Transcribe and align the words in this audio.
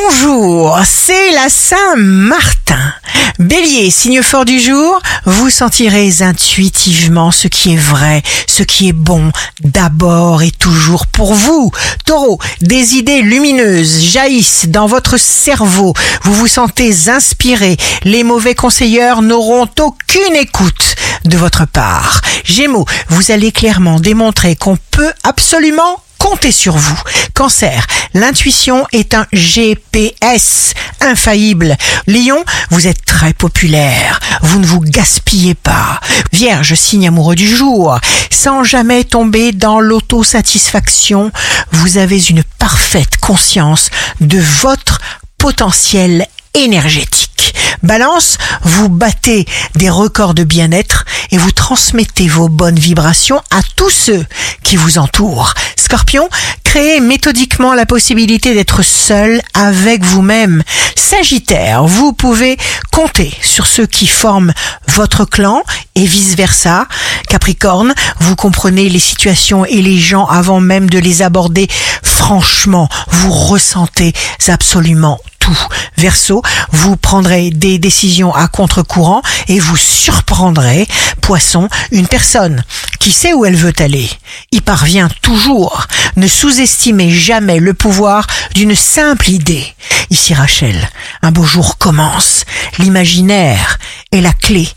Bonjour, 0.00 0.78
c'est 0.84 1.32
la 1.32 1.48
Saint-Martin. 1.48 2.94
Bélier, 3.38 3.90
signe 3.90 4.22
fort 4.22 4.44
du 4.44 4.60
jour, 4.60 5.00
vous 5.24 5.50
sentirez 5.50 6.22
intuitivement 6.22 7.32
ce 7.32 7.48
qui 7.48 7.72
est 7.72 7.78
vrai, 7.78 8.22
ce 8.46 8.62
qui 8.62 8.88
est 8.88 8.92
bon, 8.92 9.32
d'abord 9.60 10.42
et 10.42 10.52
toujours 10.52 11.06
pour 11.06 11.34
vous. 11.34 11.72
Taureau, 12.04 12.38
des 12.60 12.94
idées 12.94 13.22
lumineuses 13.22 14.00
jaillissent 14.00 14.68
dans 14.68 14.86
votre 14.86 15.18
cerveau, 15.18 15.94
vous 16.22 16.34
vous 16.34 16.46
sentez 16.46 17.08
inspiré, 17.08 17.76
les 18.04 18.22
mauvais 18.22 18.54
conseilleurs 18.54 19.20
n'auront 19.22 19.68
aucune 19.80 20.36
écoute 20.36 20.94
de 21.24 21.36
votre 21.36 21.66
part. 21.66 22.20
Gémeaux, 22.44 22.86
vous 23.08 23.32
allez 23.32 23.50
clairement 23.50 23.98
démontrer 23.98 24.54
qu'on 24.54 24.78
peut 24.90 25.12
absolument 25.24 26.02
compter 26.18 26.52
sur 26.52 26.76
vous. 26.76 27.00
Cancer, 27.34 27.86
l'intuition 28.14 28.86
est 28.92 29.14
un 29.14 29.26
GPS 29.32 30.74
infaillible. 31.00 31.76
Lion, 32.06 32.44
vous 32.70 32.86
êtes 32.86 33.04
très 33.04 33.32
populaire. 33.32 34.20
Vous 34.42 34.58
ne 34.58 34.66
vous 34.66 34.80
gaspillez 34.80 35.54
pas. 35.54 36.00
Vierge, 36.32 36.74
signe 36.74 37.08
amoureux 37.08 37.36
du 37.36 37.48
jour. 37.48 37.98
Sans 38.30 38.64
jamais 38.64 39.04
tomber 39.04 39.52
dans 39.52 39.80
l'autosatisfaction, 39.80 41.32
vous 41.72 41.98
avez 41.98 42.22
une 42.28 42.42
parfaite 42.58 43.16
conscience 43.20 43.90
de 44.20 44.38
votre 44.38 45.00
potentiel 45.38 46.26
énergétique. 46.54 47.54
Balance, 47.82 48.38
vous 48.62 48.88
battez 48.88 49.46
des 49.76 49.90
records 49.90 50.34
de 50.34 50.44
bien-être 50.44 51.04
et 51.30 51.38
vous 51.38 51.52
transmettez 51.52 52.26
vos 52.26 52.48
bonnes 52.48 52.78
vibrations 52.78 53.40
à 53.50 53.60
tous 53.76 53.90
ceux 53.90 54.26
qui 54.68 54.76
vous 54.76 54.98
entourent. 54.98 55.54
Scorpion, 55.76 56.28
créez 56.62 57.00
méthodiquement 57.00 57.72
la 57.72 57.86
possibilité 57.86 58.52
d'être 58.52 58.82
seul 58.82 59.40
avec 59.54 60.04
vous-même. 60.04 60.62
Sagittaire, 60.94 61.84
vous 61.84 62.12
pouvez 62.12 62.58
compter 62.92 63.32
sur 63.40 63.66
ceux 63.66 63.86
qui 63.86 64.06
forment 64.06 64.52
votre 64.86 65.24
clan 65.24 65.62
et 65.94 66.04
vice-versa. 66.04 66.86
Capricorne, 67.30 67.94
vous 68.20 68.36
comprenez 68.36 68.90
les 68.90 68.98
situations 68.98 69.64
et 69.64 69.80
les 69.80 69.96
gens 69.96 70.26
avant 70.26 70.60
même 70.60 70.90
de 70.90 70.98
les 70.98 71.22
aborder 71.22 71.66
franchement. 72.02 72.90
Vous 73.08 73.32
ressentez 73.32 74.12
absolument 74.48 75.18
tout. 75.38 75.58
Verseau, 75.96 76.42
vous 76.72 76.98
prendrez 76.98 77.48
des 77.50 77.78
décisions 77.78 78.34
à 78.34 78.48
contre-courant 78.48 79.22
et 79.48 79.58
vous 79.58 79.78
surprendrez. 79.78 80.86
Poisson, 81.22 81.70
une 81.90 82.06
personne 82.06 82.62
qui 82.98 83.12
sait 83.12 83.32
où 83.32 83.44
elle 83.44 83.56
veut 83.56 83.72
aller, 83.78 84.08
y 84.52 84.60
parvient 84.60 85.08
toujours. 85.22 85.86
Ne 86.16 86.26
sous-estimez 86.26 87.10
jamais 87.10 87.58
le 87.58 87.74
pouvoir 87.74 88.26
d'une 88.54 88.74
simple 88.74 89.30
idée. 89.30 89.74
Ici 90.10 90.34
Rachel, 90.34 90.88
un 91.22 91.30
beau 91.30 91.44
jour 91.44 91.78
commence. 91.78 92.44
L'imaginaire 92.78 93.78
est 94.12 94.20
la 94.20 94.32
clé 94.32 94.68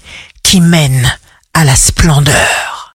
qui 0.44 0.62
mène 0.62 1.12
à 1.54 1.64
la 1.64 1.76
splendeur. 1.76 2.71